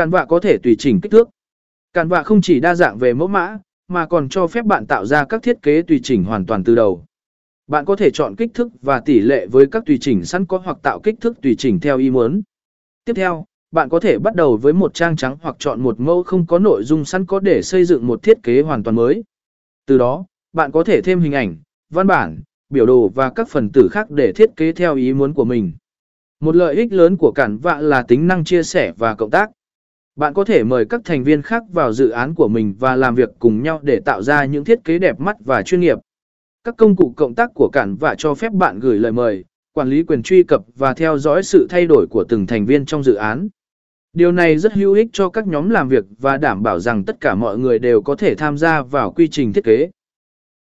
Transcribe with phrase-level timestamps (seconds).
[0.00, 1.28] Cản vạ có thể tùy chỉnh kích thước.
[1.92, 5.06] Cản vạ không chỉ đa dạng về mẫu mã, mà còn cho phép bạn tạo
[5.06, 7.04] ra các thiết kế tùy chỉnh hoàn toàn từ đầu.
[7.66, 10.58] Bạn có thể chọn kích thước và tỷ lệ với các tùy chỉnh sẵn có
[10.58, 12.42] hoặc tạo kích thước tùy chỉnh theo ý muốn.
[13.04, 16.22] Tiếp theo, bạn có thể bắt đầu với một trang trắng hoặc chọn một mẫu
[16.22, 19.24] không có nội dung sẵn có để xây dựng một thiết kế hoàn toàn mới.
[19.86, 21.56] Từ đó, bạn có thể thêm hình ảnh,
[21.90, 22.40] văn bản,
[22.70, 25.72] biểu đồ và các phần tử khác để thiết kế theo ý muốn của mình.
[26.40, 29.50] Một lợi ích lớn của cản vạ là tính năng chia sẻ và cộng tác.
[30.16, 33.14] Bạn có thể mời các thành viên khác vào dự án của mình và làm
[33.14, 35.98] việc cùng nhau để tạo ra những thiết kế đẹp mắt và chuyên nghiệp.
[36.64, 39.88] Các công cụ cộng tác của cản và cho phép bạn gửi lời mời, quản
[39.88, 43.02] lý quyền truy cập và theo dõi sự thay đổi của từng thành viên trong
[43.02, 43.48] dự án.
[44.12, 47.20] Điều này rất hữu ích cho các nhóm làm việc và đảm bảo rằng tất
[47.20, 49.90] cả mọi người đều có thể tham gia vào quy trình thiết kế.